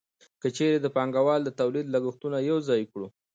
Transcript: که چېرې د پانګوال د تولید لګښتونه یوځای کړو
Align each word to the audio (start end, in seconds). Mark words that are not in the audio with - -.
که 0.41 0.47
چېرې 0.57 0.77
د 0.81 0.87
پانګوال 0.95 1.41
د 1.45 1.49
تولید 1.59 1.87
لګښتونه 1.93 2.37
یوځای 2.49 2.81
کړو 2.91 3.07